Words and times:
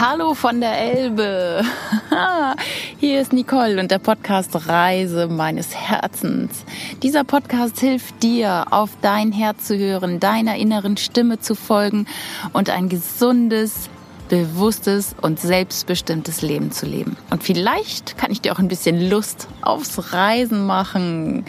Hallo 0.00 0.32
von 0.32 0.62
der 0.62 0.78
Elbe. 0.78 1.62
Hier 3.00 3.20
ist 3.20 3.34
Nicole 3.34 3.78
und 3.78 3.90
der 3.90 3.98
Podcast 3.98 4.66
Reise 4.66 5.28
meines 5.28 5.76
Herzens. 5.76 6.64
Dieser 7.02 7.22
Podcast 7.22 7.78
hilft 7.80 8.22
dir, 8.22 8.68
auf 8.70 8.88
dein 9.02 9.30
Herz 9.30 9.66
zu 9.66 9.76
hören, 9.76 10.18
deiner 10.18 10.56
inneren 10.56 10.96
Stimme 10.96 11.38
zu 11.38 11.54
folgen 11.54 12.06
und 12.54 12.70
ein 12.70 12.88
gesundes, 12.88 13.90
bewusstes 14.30 15.14
und 15.20 15.38
selbstbestimmtes 15.38 16.40
Leben 16.40 16.72
zu 16.72 16.86
leben. 16.86 17.18
Und 17.28 17.42
vielleicht 17.44 18.16
kann 18.16 18.30
ich 18.30 18.40
dir 18.40 18.54
auch 18.54 18.58
ein 18.58 18.68
bisschen 18.68 19.10
Lust 19.10 19.48
aufs 19.60 20.14
Reisen 20.14 20.64
machen. 20.64 21.44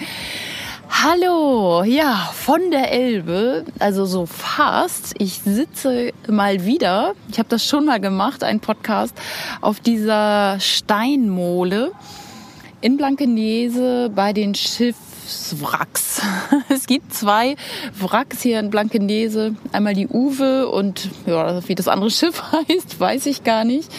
Hallo, 0.93 1.83
ja, 1.83 2.29
von 2.33 2.69
der 2.69 2.91
Elbe, 2.91 3.65
also 3.79 4.05
so 4.05 4.27
fast. 4.27 5.15
Ich 5.17 5.39
sitze 5.39 6.11
mal 6.27 6.65
wieder, 6.65 7.15
ich 7.31 7.39
habe 7.39 7.49
das 7.49 7.65
schon 7.65 7.85
mal 7.85 7.99
gemacht, 7.99 8.43
ein 8.43 8.59
Podcast 8.59 9.15
auf 9.61 9.79
dieser 9.79 10.59
Steinmole 10.59 11.93
in 12.81 12.97
Blankenese 12.97 14.11
bei 14.13 14.31
den 14.33 14.53
Schiffswracks. 14.53 16.21
Es 16.69 16.85
gibt 16.85 17.13
zwei 17.13 17.55
Wracks 17.99 18.41
hier 18.41 18.59
in 18.59 18.69
Blankenese, 18.69 19.55
einmal 19.71 19.95
die 19.95 20.07
Uwe 20.07 20.67
und 20.67 21.09
ja, 21.25 21.67
wie 21.67 21.73
das 21.73 21.87
andere 21.87 22.11
Schiff 22.11 22.43
heißt, 22.51 22.99
weiß 22.99 23.25
ich 23.25 23.43
gar 23.43 23.63
nicht. 23.63 23.89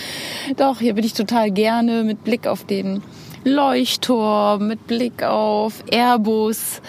Doch, 0.56 0.78
hier 0.78 0.94
bin 0.94 1.04
ich 1.04 1.14
total 1.14 1.50
gerne 1.50 2.04
mit 2.04 2.22
Blick 2.22 2.46
auf 2.46 2.64
den 2.64 3.02
Leuchtturm, 3.44 4.68
mit 4.68 4.86
Blick 4.86 5.22
auf 5.22 5.84
Airbus, 5.90 6.80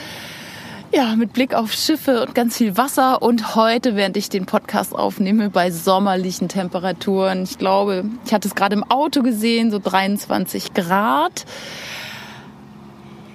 ja, 0.96 1.16
mit 1.16 1.34
Blick 1.34 1.56
auf 1.56 1.74
Schiffe 1.74 2.22
und 2.22 2.36
ganz 2.36 2.58
viel 2.58 2.78
Wasser. 2.78 3.24
Und 3.24 3.56
heute, 3.56 3.96
während 3.96 4.16
ich 4.16 4.30
den 4.30 4.46
Podcast 4.46 4.94
aufnehme, 4.94 5.50
bei 5.50 5.72
sommerlichen 5.72 6.50
Temperaturen. 6.50 7.44
Ich 7.44 7.58
glaube, 7.58 8.06
ich 8.26 8.34
hatte 8.34 8.48
es 8.48 8.54
gerade 8.54 8.76
im 8.76 8.84
Auto 8.84 9.24
gesehen, 9.24 9.72
so 9.72 9.80
23 9.80 10.74
Grad. 10.76 11.46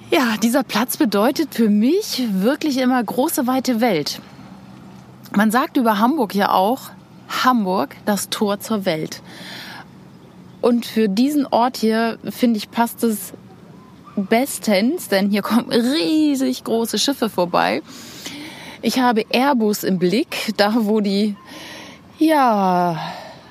Ja, 0.09 0.37
dieser 0.41 0.63
Platz 0.63 0.95
bedeutet 0.95 1.53
für 1.53 1.69
mich 1.69 2.23
wirklich 2.31 2.77
immer 2.77 3.03
große, 3.03 3.45
weite 3.45 3.81
Welt. 3.81 4.21
Man 5.35 5.51
sagt 5.51 5.75
über 5.75 5.99
Hamburg 5.99 6.33
ja 6.33 6.51
auch, 6.51 6.89
Hamburg, 7.43 7.95
das 8.05 8.29
Tor 8.29 8.59
zur 8.59 8.85
Welt. 8.85 9.21
Und 10.61 10.85
für 10.85 11.07
diesen 11.07 11.45
Ort 11.45 11.77
hier, 11.77 12.17
finde 12.29 12.57
ich, 12.57 12.71
passt 12.71 13.03
es 13.03 13.33
bestens, 14.15 15.07
denn 15.07 15.29
hier 15.29 15.41
kommen 15.41 15.69
riesig 15.71 16.63
große 16.63 16.99
Schiffe 16.99 17.29
vorbei. 17.29 17.81
Ich 18.81 18.99
habe 18.99 19.25
Airbus 19.31 19.83
im 19.83 19.99
Blick, 19.99 20.53
da 20.57 20.73
wo 20.79 20.99
die, 20.99 21.35
ja, 22.17 22.99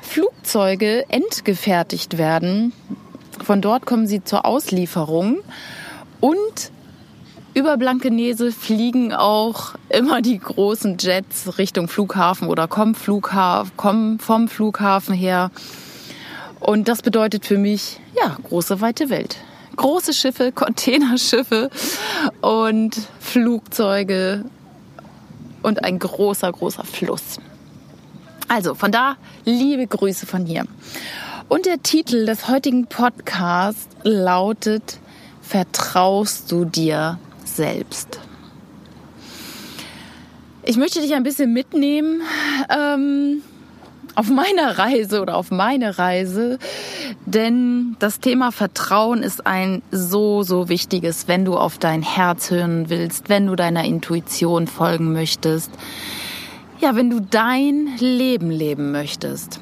Flugzeuge 0.02 1.04
endgefertigt 1.10 2.16
werden. 2.16 2.72
Von 3.44 3.60
dort 3.60 3.86
kommen 3.86 4.06
sie 4.06 4.24
zur 4.24 4.46
Auslieferung. 4.46 5.40
Und 6.20 6.72
über 7.54 7.76
Blankenese 7.76 8.52
fliegen 8.52 9.12
auch 9.12 9.74
immer 9.88 10.22
die 10.22 10.38
großen 10.38 10.96
Jets 10.98 11.58
Richtung 11.58 11.88
Flughafen 11.88 12.48
oder 12.48 12.68
kommen, 12.68 12.94
Flughafen, 12.94 13.76
kommen 13.76 14.18
vom 14.18 14.48
Flughafen 14.48 15.14
her 15.14 15.50
und 16.60 16.88
das 16.88 17.02
bedeutet 17.02 17.44
für 17.44 17.58
mich, 17.58 18.00
ja, 18.16 18.36
große, 18.42 18.80
weite 18.80 19.10
Welt. 19.10 19.36
Große 19.76 20.12
Schiffe, 20.12 20.52
Containerschiffe 20.54 21.70
und 22.40 22.96
Flugzeuge 23.20 24.44
und 25.62 25.84
ein 25.84 25.98
großer, 25.98 26.50
großer 26.50 26.84
Fluss. 26.84 27.38
Also 28.48 28.74
von 28.74 28.90
da 28.90 29.16
liebe 29.44 29.86
Grüße 29.86 30.26
von 30.26 30.46
hier. 30.46 30.64
Und 31.48 31.66
der 31.66 31.82
Titel 31.82 32.26
des 32.26 32.48
heutigen 32.48 32.86
Podcasts 32.86 33.88
lautet 34.02 34.98
Vertraust 35.42 36.52
du 36.52 36.66
dir 36.66 37.18
selbst? 37.44 38.20
Ich 40.62 40.76
möchte 40.76 41.00
dich 41.00 41.14
ein 41.14 41.22
bisschen 41.22 41.54
mitnehmen. 41.54 42.20
Ähm, 42.68 43.42
auf 44.18 44.30
meiner 44.30 44.80
Reise 44.80 45.22
oder 45.22 45.36
auf 45.36 45.52
meine 45.52 45.96
Reise, 45.96 46.58
denn 47.24 47.94
das 48.00 48.18
Thema 48.18 48.50
Vertrauen 48.50 49.22
ist 49.22 49.46
ein 49.46 49.80
so, 49.92 50.42
so 50.42 50.68
wichtiges, 50.68 51.28
wenn 51.28 51.44
du 51.44 51.56
auf 51.56 51.78
dein 51.78 52.02
Herz 52.02 52.50
hören 52.50 52.90
willst, 52.90 53.28
wenn 53.28 53.46
du 53.46 53.54
deiner 53.54 53.84
Intuition 53.84 54.66
folgen 54.66 55.12
möchtest, 55.12 55.70
ja, 56.80 56.96
wenn 56.96 57.10
du 57.10 57.20
dein 57.20 57.90
Leben 58.00 58.50
leben 58.50 58.90
möchtest. 58.90 59.60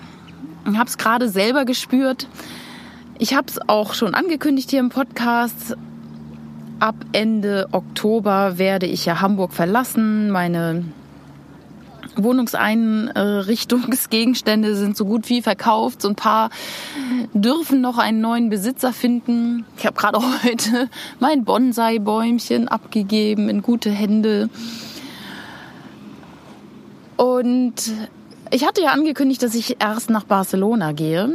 Ich 0.66 0.78
habe 0.78 0.88
es 0.88 0.96
gerade 0.96 1.28
selber 1.28 1.66
gespürt. 1.66 2.26
Ich 3.18 3.34
habe 3.34 3.48
es 3.48 3.60
auch 3.68 3.92
schon 3.92 4.14
angekündigt 4.14 4.70
hier 4.70 4.80
im 4.80 4.88
Podcast. 4.88 5.76
Ab 6.80 6.96
Ende 7.12 7.68
Oktober 7.72 8.56
werde 8.56 8.86
ich 8.86 9.04
ja 9.04 9.20
Hamburg 9.20 9.52
verlassen, 9.52 10.30
meine 10.30 10.82
Wohnungseinrichtungsgegenstände 12.22 14.76
sind 14.76 14.96
so 14.96 15.04
gut 15.04 15.28
wie 15.28 15.42
verkauft. 15.42 16.02
So 16.02 16.08
ein 16.08 16.14
paar 16.14 16.50
dürfen 17.34 17.80
noch 17.80 17.98
einen 17.98 18.20
neuen 18.20 18.48
Besitzer 18.48 18.92
finden. 18.92 19.64
Ich 19.78 19.86
habe 19.86 19.96
gerade 19.96 20.20
heute 20.44 20.88
mein 21.20 21.44
Bonsai-Bäumchen 21.44 22.68
abgegeben 22.68 23.48
in 23.48 23.62
gute 23.62 23.90
Hände. 23.90 24.48
Und 27.16 27.92
ich 28.50 28.66
hatte 28.66 28.82
ja 28.82 28.90
angekündigt, 28.90 29.42
dass 29.42 29.54
ich 29.54 29.80
erst 29.80 30.10
nach 30.10 30.24
Barcelona 30.24 30.92
gehe. 30.92 31.30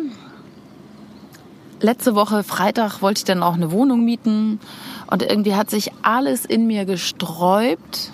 Letzte 1.81 2.13
Woche 2.13 2.43
Freitag 2.43 3.01
wollte 3.01 3.19
ich 3.19 3.25
dann 3.25 3.41
auch 3.41 3.55
eine 3.55 3.71
Wohnung 3.71 4.05
mieten 4.05 4.59
und 5.07 5.23
irgendwie 5.23 5.55
hat 5.55 5.71
sich 5.71 5.91
alles 6.03 6.45
in 6.45 6.67
mir 6.67 6.85
gesträubt, 6.85 8.11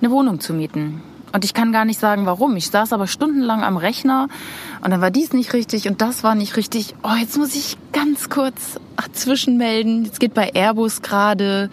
eine 0.00 0.10
Wohnung 0.10 0.40
zu 0.40 0.54
mieten. 0.54 1.02
Und 1.34 1.44
ich 1.44 1.52
kann 1.52 1.72
gar 1.72 1.84
nicht 1.84 1.98
sagen, 1.98 2.26
warum. 2.26 2.54
Ich 2.54 2.68
saß 2.68 2.92
aber 2.92 3.08
stundenlang 3.08 3.64
am 3.64 3.76
Rechner 3.76 4.28
und 4.82 4.92
dann 4.92 5.00
war 5.00 5.10
dies 5.10 5.32
nicht 5.32 5.52
richtig 5.52 5.88
und 5.88 6.00
das 6.00 6.22
war 6.22 6.36
nicht 6.36 6.56
richtig. 6.56 6.94
Oh, 7.02 7.16
jetzt 7.20 7.36
muss 7.36 7.56
ich 7.56 7.76
ganz 7.90 8.30
kurz 8.30 8.78
zwischenmelden. 9.12 10.04
Jetzt 10.04 10.20
geht 10.20 10.32
bei 10.32 10.52
Airbus 10.54 11.02
gerade 11.02 11.70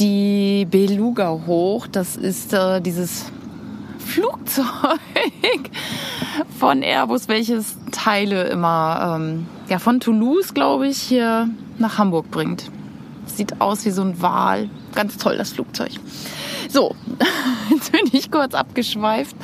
die 0.00 0.66
Beluga 0.68 1.30
hoch. 1.46 1.86
Das 1.86 2.16
ist 2.16 2.54
äh, 2.54 2.80
dieses 2.80 3.26
Flugzeug 4.04 4.66
von 6.58 6.82
Airbus, 6.82 7.28
welches 7.28 7.76
Teile 7.92 8.48
immer 8.48 9.16
ähm, 9.16 9.46
ja, 9.68 9.78
von 9.78 10.00
Toulouse, 10.00 10.54
glaube 10.54 10.88
ich, 10.88 10.98
hier 10.98 11.48
nach 11.78 11.98
Hamburg 11.98 12.32
bringt. 12.32 12.68
Sieht 13.26 13.60
aus 13.60 13.84
wie 13.84 13.90
so 13.90 14.02
ein 14.02 14.20
Wal. 14.20 14.68
Ganz 14.92 15.18
toll, 15.18 15.36
das 15.36 15.52
Flugzeug. 15.52 15.92
So, 16.72 16.96
jetzt 17.70 17.92
bin 17.92 18.08
ich 18.12 18.30
kurz 18.30 18.54
abgeschweift. 18.54 19.36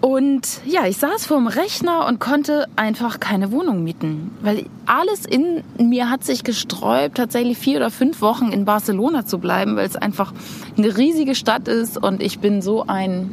Und 0.00 0.60
ja, 0.64 0.86
ich 0.86 0.98
saß 0.98 1.26
vor 1.26 1.36
dem 1.38 1.48
Rechner 1.48 2.06
und 2.06 2.20
konnte 2.20 2.68
einfach 2.76 3.18
keine 3.18 3.50
Wohnung 3.50 3.82
mieten, 3.82 4.30
weil 4.40 4.66
alles 4.86 5.26
in 5.26 5.64
mir 5.78 6.08
hat 6.08 6.22
sich 6.22 6.44
gesträubt, 6.44 7.16
tatsächlich 7.16 7.58
vier 7.58 7.78
oder 7.78 7.90
fünf 7.90 8.22
Wochen 8.22 8.52
in 8.52 8.64
Barcelona 8.64 9.26
zu 9.26 9.38
bleiben, 9.38 9.74
weil 9.74 9.86
es 9.86 9.96
einfach 9.96 10.32
eine 10.78 10.96
riesige 10.96 11.34
Stadt 11.34 11.66
ist 11.66 11.98
und 11.98 12.22
ich 12.22 12.38
bin 12.38 12.62
so 12.62 12.86
ein 12.86 13.30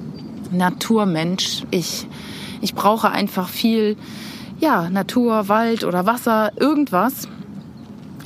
Naturmensch. 0.52 1.64
Ich, 1.70 2.08
ich 2.60 2.74
brauche 2.74 3.12
einfach 3.12 3.50
viel, 3.50 3.98
ja, 4.60 4.90
Natur, 4.90 5.48
Wald 5.48 5.84
oder 5.84 6.08
Wasser, 6.08 6.52
irgendwas. 6.58 7.30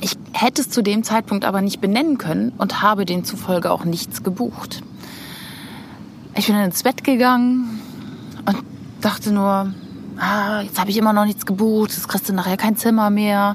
Ich 0.02 0.16
hätte 0.32 0.60
es 0.62 0.68
zu 0.68 0.82
dem 0.82 1.04
Zeitpunkt 1.04 1.44
aber 1.44 1.62
nicht 1.62 1.80
benennen 1.80 2.18
können 2.18 2.52
und 2.58 2.82
habe 2.82 3.06
demzufolge 3.06 3.70
auch 3.70 3.84
nichts 3.84 4.24
gebucht. 4.24 4.82
Ich 6.34 6.46
bin 6.46 6.56
dann 6.56 6.64
ins 6.64 6.82
Bett 6.82 7.04
gegangen 7.04 7.80
und 8.44 8.56
dachte 9.00 9.30
nur, 9.32 9.72
ah, 10.18 10.60
jetzt 10.62 10.80
habe 10.80 10.90
ich 10.90 10.96
immer 10.96 11.12
noch 11.12 11.24
nichts 11.24 11.46
gebucht, 11.46 11.92
jetzt 11.92 12.08
kriegst 12.08 12.28
du 12.28 12.32
nachher 12.32 12.56
kein 12.56 12.76
Zimmer 12.76 13.10
mehr. 13.10 13.54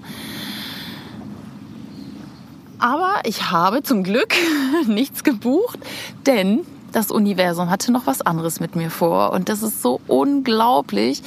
Aber 2.80 3.16
ich 3.26 3.52
habe 3.52 3.84
zum 3.84 4.04
Glück 4.04 4.34
nichts 4.88 5.26
gebucht, 5.26 5.80
denn 6.26 6.62
das 6.94 7.12
Universum 7.12 7.70
hatte 7.70 7.92
noch 7.92 8.08
was 8.08 8.22
anderes 8.22 8.62
mit 8.62 8.78
mir 8.78 8.90
vor. 8.90 9.34
Und 9.34 9.50
das 9.50 9.64
ist 9.64 9.82
so 9.82 10.00
unglaublich, 10.08 11.24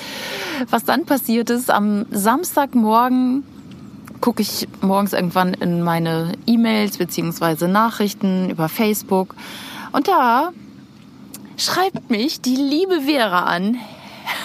was 0.70 0.84
dann 0.84 1.04
passiert 1.04 1.50
ist. 1.50 1.70
Am 1.70 2.06
Samstagmorgen 2.10 3.44
gucke 4.20 4.42
ich 4.42 4.68
morgens 4.82 5.12
irgendwann 5.12 5.54
in 5.54 5.82
meine 5.82 6.32
E-Mails 6.46 6.98
beziehungsweise 6.98 7.68
Nachrichten 7.68 8.50
über 8.50 8.68
Facebook 8.68 9.34
und 9.92 10.08
da 10.08 10.52
schreibt 11.56 12.10
mich 12.10 12.40
die 12.40 12.56
liebe 12.56 13.02
Vera 13.02 13.44
an. 13.44 13.78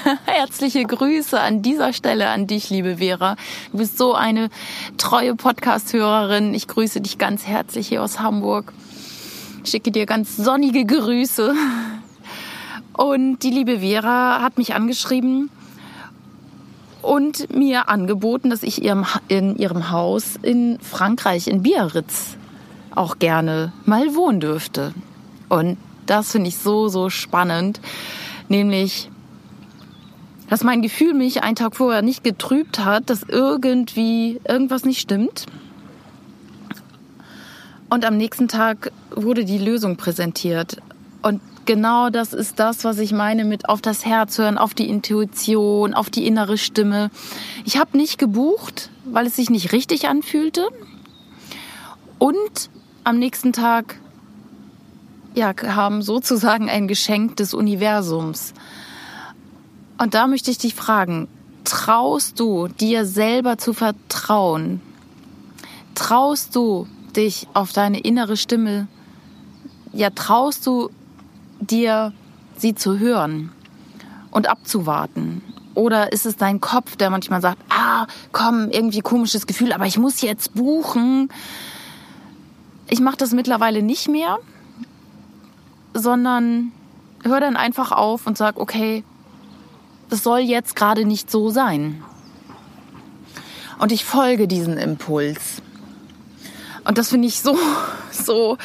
Herzliche 0.26 0.84
Grüße 0.84 1.40
an 1.40 1.62
dieser 1.62 1.94
Stelle 1.94 2.30
an 2.30 2.48
dich, 2.48 2.70
liebe 2.70 2.98
Vera. 2.98 3.36
Du 3.72 3.78
bist 3.78 3.98
so 3.98 4.14
eine 4.14 4.50
treue 4.98 5.36
Podcast-Hörerin. 5.36 6.54
Ich 6.54 6.68
grüße 6.68 7.02
dich 7.02 7.18
ganz 7.18 7.46
herzlich 7.46 7.88
hier 7.88 8.02
aus 8.02 8.20
Hamburg. 8.20 8.74
Schicke 9.64 9.92
dir 9.92 10.06
ganz 10.06 10.38
sonnige 10.38 10.86
Grüße. 10.86 11.54
Und 12.94 13.40
die 13.40 13.52
liebe 13.52 13.80
Vera 13.80 14.42
hat 14.42 14.58
mich 14.58 14.74
angeschrieben 14.74 15.50
und 17.06 17.56
mir 17.56 17.90
angeboten, 17.90 18.50
dass 18.50 18.64
ich 18.64 18.84
in 18.84 19.56
ihrem 19.56 19.92
Haus 19.92 20.38
in 20.42 20.80
Frankreich, 20.80 21.48
in 21.48 21.62
Biarritz, 21.62 22.38
auch 22.96 23.20
gerne 23.20 23.74
mal 23.86 24.16
wohnen 24.16 24.40
dürfte. 24.40 24.94
Und 25.50 25.78
das 26.06 26.32
finde 26.32 26.48
ich 26.48 26.58
so, 26.58 26.88
so 26.88 27.10
spannend. 27.10 27.80
Nämlich, 28.48 29.10
dass 30.50 30.64
mein 30.64 30.82
Gefühl 30.82 31.14
mich 31.14 31.44
einen 31.44 31.56
Tag 31.56 31.76
vorher 31.76 32.02
nicht 32.02 32.24
getrübt 32.24 32.80
hat, 32.84 33.10
dass 33.10 33.24
irgendwie 33.24 34.40
irgendwas 34.48 34.86
nicht 34.86 35.02
stimmt. 35.02 35.46
Und 37.90 38.06
am 38.06 38.18
nächsten 38.18 38.48
Tag 38.48 38.92
wurde 39.12 39.46
die 39.46 39.58
Lösung 39.58 39.98
präsentiert. 39.98 40.78
Und 41.22 41.42
genau 41.66 42.10
das 42.10 42.34
ist 42.34 42.60
das, 42.60 42.84
was 42.84 43.00
ich 43.00 43.12
meine 43.12 43.46
mit 43.46 43.70
auf 43.70 43.82
das 43.82 44.06
Herz 44.06 44.38
hören, 44.38 44.58
auf 44.58 44.74
die 44.74 44.90
Intuition, 44.90 45.94
auf 45.94 46.10
die 46.10 46.26
innere 46.28 46.58
Stimme. 46.58 47.12
Ich 47.66 47.78
habe 47.78 47.98
nicht 47.98 48.18
gebucht, 48.18 48.90
weil 49.06 49.28
es 49.28 49.36
sich 49.36 49.50
nicht 49.50 49.72
richtig 49.72 50.08
anfühlte. 50.08 50.68
Und 52.20 52.70
am 53.04 53.18
nächsten 53.18 53.54
Tag 53.54 54.00
ja, 55.36 55.54
haben 55.64 56.02
sozusagen 56.02 56.70
ein 56.70 56.88
Geschenk 56.88 57.36
des 57.36 57.54
Universums. 57.54 58.54
Und 59.98 60.14
da 60.14 60.28
möchte 60.28 60.52
ich 60.52 60.58
dich 60.58 60.76
fragen, 60.76 61.28
traust 61.64 62.40
du 62.40 62.68
dir 62.68 63.06
selber 63.06 63.58
zu 63.58 63.74
vertrauen? 63.74 64.82
Traust 65.94 66.56
du 66.56 66.88
dich 67.16 67.48
auf 67.54 67.74
deine 67.74 68.00
innere 68.00 68.38
Stimme? 68.38 68.88
Ja, 69.94 70.10
traust 70.10 70.66
du 70.68 70.90
dir 71.60 72.14
sie 72.58 72.76
zu 72.76 73.00
hören 73.00 73.52
und 74.32 74.48
abzuwarten? 74.48 75.42
Oder 75.74 76.14
ist 76.14 76.26
es 76.26 76.38
dein 76.38 76.62
Kopf, 76.62 76.96
der 76.96 77.10
manchmal 77.10 77.42
sagt, 77.42 77.60
ah, 77.70 78.08
komm, 78.32 78.70
irgendwie 78.72 79.02
komisches 79.02 79.46
Gefühl, 79.46 79.74
aber 79.74 79.86
ich 79.86 79.98
muss 79.98 80.22
jetzt 80.22 80.56
buchen. 80.56 81.30
Ich 82.88 83.02
mache 83.02 83.18
das 83.18 83.34
mittlerweile 83.34 83.82
nicht 83.82 84.08
mehr, 84.08 84.38
sondern 85.94 86.72
hör 87.24 87.42
dann 87.42 87.58
einfach 87.58 87.92
auf 87.92 88.26
und 88.26 88.38
sag, 88.38 88.58
okay, 88.58 89.04
das 90.10 90.24
soll 90.24 90.40
jetzt 90.40 90.76
gerade 90.76 91.06
nicht 91.06 91.30
so 91.30 91.50
sein. 91.50 92.04
Und 93.80 93.92
ich 93.92 94.06
folge 94.06 94.48
diesem 94.48 94.78
Impuls. 94.78 95.62
Und 96.86 96.98
das 96.98 97.10
finde 97.10 97.28
ich 97.28 97.42
so, 97.42 97.58
so 98.12 98.58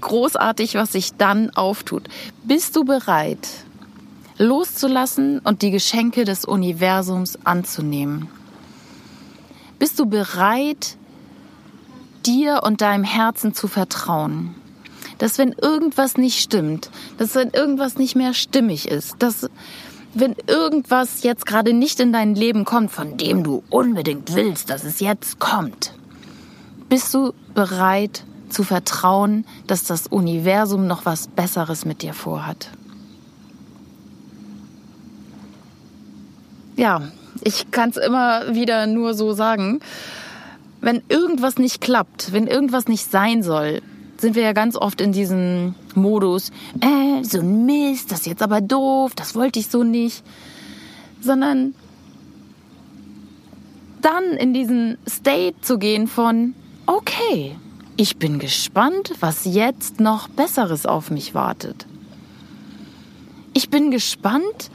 großartig, 0.00 0.74
was 0.74 0.92
sich 0.92 1.14
dann 1.14 1.50
auftut. 1.50 2.04
Bist 2.44 2.74
du 2.76 2.84
bereit, 2.84 3.48
loszulassen 4.38 5.40
und 5.40 5.62
die 5.62 5.70
Geschenke 5.70 6.24
des 6.24 6.44
Universums 6.44 7.38
anzunehmen? 7.44 8.28
Bist 9.78 9.98
du 9.98 10.06
bereit, 10.06 10.96
dir 12.24 12.62
und 12.62 12.80
deinem 12.80 13.04
Herzen 13.04 13.54
zu 13.54 13.68
vertrauen? 13.68 14.54
Dass 15.18 15.38
wenn 15.38 15.52
irgendwas 15.52 16.16
nicht 16.16 16.40
stimmt, 16.40 16.90
dass 17.18 17.34
wenn 17.34 17.50
irgendwas 17.50 17.96
nicht 17.96 18.16
mehr 18.16 18.34
stimmig 18.34 18.88
ist, 18.88 19.16
dass 19.18 19.48
wenn 20.14 20.36
irgendwas 20.46 21.22
jetzt 21.22 21.44
gerade 21.44 21.72
nicht 21.72 21.98
in 22.00 22.12
dein 22.12 22.34
Leben 22.34 22.64
kommt, 22.64 22.92
von 22.92 23.16
dem 23.16 23.42
du 23.42 23.62
unbedingt 23.68 24.34
willst, 24.34 24.70
dass 24.70 24.84
es 24.84 25.00
jetzt 25.00 25.38
kommt, 25.40 25.92
bist 26.88 27.12
du 27.14 27.32
bereit 27.54 28.24
zu 28.48 28.62
vertrauen, 28.62 29.44
dass 29.66 29.84
das 29.84 30.06
Universum 30.06 30.86
noch 30.86 31.04
was 31.04 31.28
Besseres 31.28 31.84
mit 31.84 32.02
dir 32.02 32.14
vorhat? 32.14 32.68
Ja, 36.76 37.02
ich 37.42 37.70
kann 37.70 37.90
es 37.90 37.96
immer 37.96 38.54
wieder 38.54 38.86
nur 38.86 39.14
so 39.14 39.32
sagen. 39.32 39.80
Wenn 40.80 41.02
irgendwas 41.08 41.58
nicht 41.58 41.80
klappt, 41.80 42.32
wenn 42.32 42.46
irgendwas 42.46 42.88
nicht 42.88 43.10
sein 43.10 43.42
soll, 43.42 43.80
sind 44.18 44.36
wir 44.36 44.42
ja 44.42 44.52
ganz 44.52 44.76
oft 44.76 45.00
in 45.00 45.12
diesem 45.12 45.74
Modus, 45.94 46.50
äh, 46.80 47.22
so 47.24 47.40
ein 47.40 47.66
Mist, 47.66 48.10
das 48.10 48.20
ist 48.20 48.26
jetzt 48.26 48.42
aber 48.42 48.60
doof, 48.60 49.12
das 49.14 49.34
wollte 49.34 49.58
ich 49.58 49.68
so 49.68 49.82
nicht. 49.82 50.22
Sondern 51.20 51.74
dann 54.02 54.24
in 54.38 54.52
diesen 54.52 54.98
State 55.08 55.60
zu 55.62 55.78
gehen 55.78 56.06
von, 56.06 56.54
okay, 56.86 57.56
ich 57.96 58.16
bin 58.16 58.38
gespannt, 58.38 59.12
was 59.20 59.44
jetzt 59.44 60.00
noch 60.00 60.28
Besseres 60.28 60.86
auf 60.86 61.10
mich 61.10 61.34
wartet. 61.34 61.86
Ich 63.52 63.70
bin 63.70 63.90
gespannt, 63.90 64.70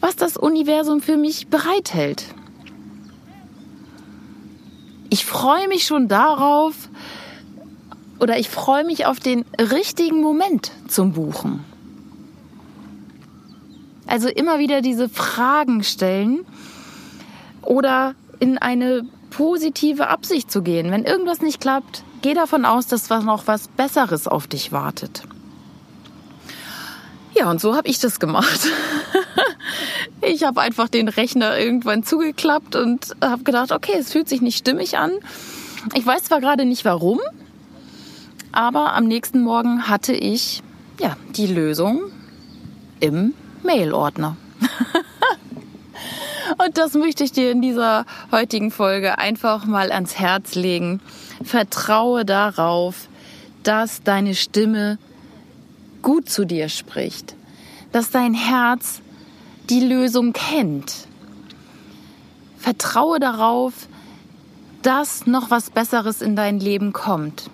was 0.00 0.16
das 0.16 0.36
Universum 0.36 1.00
für 1.00 1.16
mich 1.16 1.48
bereithält. 1.48 2.24
Ich 5.08 5.24
freue 5.24 5.68
mich 5.68 5.84
schon 5.84 6.08
darauf, 6.08 6.88
oder 8.18 8.38
ich 8.38 8.48
freue 8.48 8.84
mich 8.84 9.06
auf 9.06 9.20
den 9.20 9.44
richtigen 9.58 10.20
Moment 10.20 10.72
zum 10.88 11.12
Buchen. 11.12 11.64
Also 14.06 14.28
immer 14.28 14.58
wieder 14.58 14.80
diese 14.80 15.08
Fragen 15.08 15.82
stellen 15.82 16.46
oder 17.62 18.14
in 18.38 18.58
eine 18.58 19.06
positive 19.36 20.08
Absicht 20.08 20.50
zu 20.50 20.62
gehen. 20.62 20.90
Wenn 20.90 21.04
irgendwas 21.04 21.42
nicht 21.42 21.60
klappt, 21.60 22.02
geh 22.22 22.32
davon 22.32 22.64
aus, 22.64 22.86
dass 22.86 23.10
noch 23.10 23.46
was 23.46 23.68
Besseres 23.68 24.26
auf 24.26 24.46
dich 24.46 24.72
wartet. 24.72 25.22
Ja, 27.34 27.50
und 27.50 27.60
so 27.60 27.76
habe 27.76 27.86
ich 27.86 27.98
das 27.98 28.18
gemacht. 28.18 28.60
ich 30.22 30.44
habe 30.44 30.62
einfach 30.62 30.88
den 30.88 31.08
Rechner 31.08 31.58
irgendwann 31.58 32.02
zugeklappt 32.02 32.76
und 32.76 33.14
habe 33.22 33.42
gedacht, 33.44 33.72
okay, 33.72 33.92
es 33.98 34.10
fühlt 34.10 34.26
sich 34.26 34.40
nicht 34.40 34.56
stimmig 34.56 34.96
an. 34.96 35.12
Ich 35.94 36.06
weiß 36.06 36.24
zwar 36.24 36.40
gerade 36.40 36.64
nicht 36.64 36.86
warum, 36.86 37.20
aber 38.52 38.94
am 38.94 39.04
nächsten 39.04 39.42
Morgen 39.42 39.86
hatte 39.86 40.14
ich 40.14 40.62
ja 40.98 41.14
die 41.36 41.46
Lösung 41.46 42.04
im 43.00 43.34
Mailordner. 43.62 44.38
Und 46.58 46.78
das 46.78 46.94
möchte 46.94 47.24
ich 47.24 47.32
dir 47.32 47.50
in 47.50 47.60
dieser 47.60 48.06
heutigen 48.32 48.70
Folge 48.70 49.18
einfach 49.18 49.66
mal 49.66 49.92
ans 49.92 50.18
Herz 50.18 50.54
legen. 50.54 51.00
Vertraue 51.42 52.24
darauf, 52.24 53.08
dass 53.62 54.02
deine 54.02 54.34
Stimme 54.34 54.98
gut 56.02 56.30
zu 56.30 56.44
dir 56.44 56.68
spricht, 56.68 57.34
dass 57.92 58.10
dein 58.10 58.34
Herz 58.34 59.00
die 59.68 59.80
Lösung 59.80 60.32
kennt. 60.32 61.08
Vertraue 62.58 63.20
darauf, 63.20 63.74
dass 64.82 65.26
noch 65.26 65.50
was 65.50 65.70
Besseres 65.70 66.22
in 66.22 66.36
dein 66.36 66.60
Leben 66.60 66.92
kommt 66.92 67.50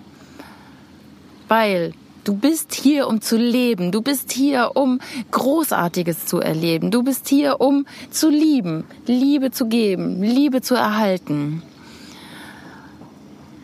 weil 1.53 1.93
du 2.23 2.35
bist 2.35 2.73
hier, 2.73 3.07
um 3.07 3.21
zu 3.21 3.37
leben. 3.37 3.91
Du 3.91 4.01
bist 4.01 4.31
hier, 4.31 4.71
um 4.75 4.99
Großartiges 5.31 6.25
zu 6.25 6.39
erleben. 6.39 6.91
Du 6.91 7.03
bist 7.03 7.27
hier, 7.27 7.61
um 7.61 7.85
zu 8.09 8.29
lieben, 8.29 8.85
Liebe 9.05 9.51
zu 9.51 9.67
geben, 9.67 10.21
Liebe 10.21 10.61
zu 10.61 10.75
erhalten. 10.75 11.61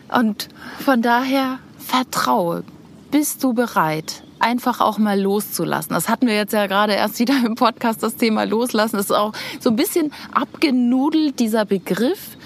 Und 0.08 0.48
von 0.78 1.02
daher 1.02 1.58
vertraue. 1.78 2.64
Bist 3.10 3.42
du 3.42 3.52
bereit, 3.52 4.22
einfach 4.38 4.80
auch 4.80 4.98
mal 4.98 5.20
loszulassen? 5.20 5.94
Das 5.94 6.08
hatten 6.08 6.26
wir 6.26 6.34
jetzt 6.34 6.52
ja 6.52 6.66
gerade 6.66 6.92
erst 6.92 7.18
wieder 7.18 7.34
im 7.44 7.56
Podcast, 7.56 8.02
das 8.02 8.16
Thema 8.16 8.44
loslassen. 8.44 8.96
Das 8.96 9.06
ist 9.06 9.16
auch 9.16 9.32
so 9.58 9.70
ein 9.70 9.76
bisschen 9.76 10.12
abgenudelt, 10.32 11.40
dieser 11.40 11.64
Begriff. 11.64 12.36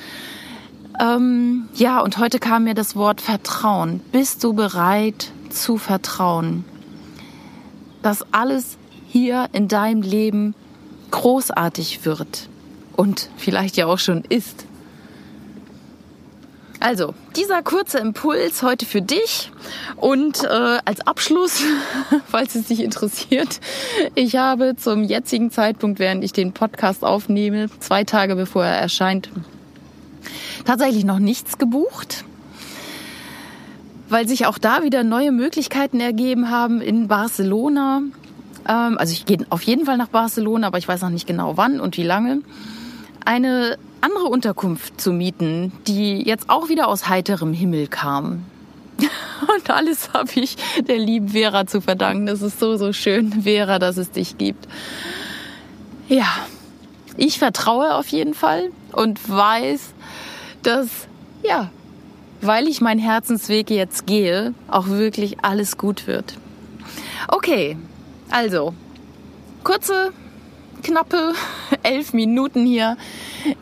Ähm, 1.00 1.68
ja, 1.75 2.00
und 2.00 2.18
heute 2.18 2.38
kam 2.38 2.64
mir 2.64 2.75
das 2.75 2.97
Wort 2.97 3.21
Vertrauen. 3.21 4.00
Bist 4.12 4.44
du 4.44 4.52
bereit 4.52 5.33
zu 5.54 5.78
vertrauen, 5.78 6.64
dass 8.02 8.25
alles 8.32 8.76
hier 9.08 9.49
in 9.52 9.68
deinem 9.68 10.02
Leben 10.02 10.54
großartig 11.11 12.04
wird 12.04 12.49
und 12.96 13.30
vielleicht 13.37 13.76
ja 13.76 13.87
auch 13.87 13.99
schon 13.99 14.25
ist? 14.28 14.66
Also, 16.80 17.14
dieser 17.34 17.62
kurze 17.62 17.99
Impuls 17.99 18.62
heute 18.62 18.84
für 18.84 19.00
dich 19.00 19.50
und 19.96 20.44
äh, 20.44 20.78
als 20.84 21.06
Abschluss, 21.06 21.62
falls 22.26 22.54
es 22.56 22.66
dich 22.66 22.80
interessiert, 22.80 23.61
ich 24.14 24.37
habe 24.37 24.76
zum 24.76 25.02
jetzigen 25.02 25.50
Zeitpunkt, 25.50 25.99
während 25.99 26.23
ich 26.23 26.32
den 26.32 26.52
Podcast 26.52 27.02
aufnehme, 27.02 27.70
zwei 27.78 28.04
Tage 28.04 28.37
bevor 28.37 28.66
er 28.66 28.76
erscheint, 28.76 29.30
tatsächlich 30.66 31.04
noch 31.04 31.20
nichts 31.20 31.56
gebucht, 31.56 32.26
weil 34.14 34.28
sich 34.28 34.47
auch 34.47 34.59
da 34.59 34.85
wieder 34.85 35.02
neue 35.02 35.33
Möglichkeiten 35.33 35.99
ergeben 35.99 36.49
haben 36.49 36.80
in 36.80 37.09
Barcelona. 37.09 38.00
Ähm, 38.68 38.97
also 38.97 39.12
ich 39.12 39.26
gehe 39.26 39.38
auf 39.50 39.62
jeden 39.62 39.87
Fall 39.87 39.97
nach 39.97 40.06
Barcelona, 40.06 40.68
aber 40.68 40.78
ich 40.78 40.87
weiß 40.87 41.02
noch 41.02 41.11
nicht 41.11 41.26
genau 41.26 41.56
wann 41.56 41.80
und 41.80 41.97
wie 41.97 42.04
lange. 42.04 42.42
Eine 43.25 43.76
andere 44.00 44.26
Unterkunft 44.26 45.00
zu 45.00 45.12
mieten, 45.12 45.73
die 45.88 46.23
jetzt 46.23 46.49
auch 46.49 46.68
wieder 46.68 46.87
aus 46.87 47.09
heiterem 47.09 47.52
Himmel 47.52 47.88
kam. 47.88 48.44
Und 49.56 49.68
alles 49.71 50.12
habe 50.12 50.30
ich 50.37 50.56
der 50.87 50.99
lieben 50.99 51.30
Vera 51.30 51.66
zu 51.66 51.80
verdanken. 51.80 52.26
Das 52.26 52.40
ist 52.40 52.61
so, 52.61 52.76
so 52.76 52.92
schön, 52.92 53.42
Vera, 53.42 53.80
dass 53.80 53.97
es 53.97 54.12
dich 54.12 54.38
gibt. 54.38 54.68
Ja, 56.09 56.28
ich 57.16 57.40
vertraue 57.40 57.94
auf 57.94 58.06
jeden 58.06 58.35
Fall 58.35 58.71
und 58.92 59.28
weiß, 59.28 59.92
dass, 60.62 60.88
ja, 61.42 61.71
weil 62.47 62.69
ich 62.69 62.81
meinen 62.81 63.01
Herzensweg 63.01 63.71
jetzt 63.71 64.07
gehe, 64.07 64.55
auch 64.69 64.89
wirklich 64.89 65.39
alles 65.43 65.79
gut 65.79 66.07
wird. 66.07 66.35
Okay, 67.29 67.77
also, 68.31 68.75
kurze 69.63 70.13
knappe 70.85 71.33
elf 71.83 72.13
Minuten 72.13 72.65
hier. 72.65 72.97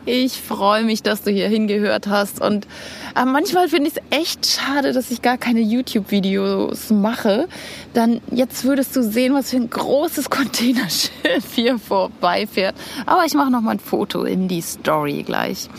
Ich 0.05 0.41
freue 0.41 0.83
mich, 0.83 1.01
dass 1.01 1.23
du 1.23 1.31
hier 1.31 1.47
hingehört 1.47 2.07
hast. 2.07 2.41
Und 2.41 2.67
äh, 3.15 3.25
manchmal 3.25 3.69
finde 3.69 3.89
ich 3.89 3.95
es 3.95 4.17
echt 4.17 4.45
schade, 4.45 4.93
dass 4.93 5.09
ich 5.09 5.21
gar 5.21 5.37
keine 5.37 5.61
YouTube-Videos 5.61 6.91
mache. 6.91 7.47
Dann 7.93 8.21
jetzt 8.31 8.63
würdest 8.65 8.95
du 8.95 9.03
sehen, 9.03 9.33
was 9.33 9.49
für 9.49 9.57
ein 9.57 9.69
großes 9.69 10.29
Containerschiff 10.29 11.53
hier 11.55 11.79
vorbeifährt. 11.79 12.75
Aber 13.05 13.25
ich 13.25 13.33
mache 13.33 13.51
noch 13.51 13.61
mal 13.61 13.71
ein 13.71 13.79
Foto 13.79 14.23
in 14.23 14.47
die 14.47 14.61
Story 14.61 15.23
gleich. 15.23 15.69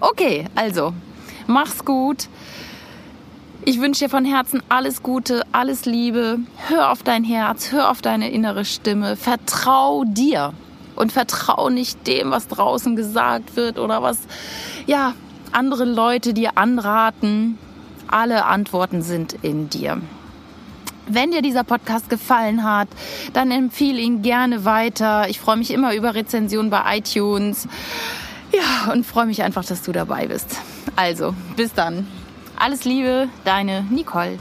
Okay, 0.00 0.46
also 0.54 0.92
mach's 1.46 1.84
gut. 1.84 2.28
Ich 3.66 3.80
wünsche 3.80 4.04
dir 4.04 4.10
von 4.10 4.26
Herzen 4.26 4.62
alles 4.68 5.02
Gute, 5.02 5.42
alles 5.52 5.86
Liebe. 5.86 6.38
Hör 6.68 6.90
auf 6.92 7.02
dein 7.02 7.24
Herz, 7.24 7.72
hör 7.72 7.90
auf 7.90 8.02
deine 8.02 8.30
innere 8.30 8.66
Stimme. 8.66 9.16
Vertrau 9.16 10.04
dir 10.04 10.52
und 10.96 11.12
vertrau 11.12 11.70
nicht 11.70 12.06
dem, 12.06 12.30
was 12.30 12.46
draußen 12.48 12.94
gesagt 12.94 13.56
wird 13.56 13.78
oder 13.78 14.02
was, 14.02 14.18
ja, 14.86 15.14
andere 15.52 15.84
Leute 15.84 16.34
dir 16.34 16.58
anraten. 16.58 17.58
Alle 18.06 18.44
Antworten 18.44 19.02
sind 19.02 19.32
in 19.42 19.70
dir. 19.70 20.00
Wenn 21.06 21.30
dir 21.30 21.42
dieser 21.42 21.64
Podcast 21.64 22.08
gefallen 22.10 22.64
hat, 22.64 22.88
dann 23.32 23.50
empfehle 23.50 24.00
ihn 24.00 24.22
gerne 24.22 24.64
weiter. 24.64 25.28
Ich 25.28 25.40
freue 25.40 25.56
mich 25.56 25.70
immer 25.70 25.94
über 25.94 26.14
Rezensionen 26.14 26.70
bei 26.70 26.98
iTunes. 26.98 27.66
Ja, 28.52 28.92
und 28.92 29.04
freue 29.04 29.26
mich 29.26 29.42
einfach, 29.42 29.64
dass 29.64 29.82
du 29.82 29.92
dabei 29.92 30.26
bist. 30.26 30.58
Also, 30.96 31.34
bis 31.56 31.72
dann. 31.74 32.06
Alles 32.56 32.84
Liebe, 32.84 33.28
deine 33.44 33.82
Nicole. 33.90 34.38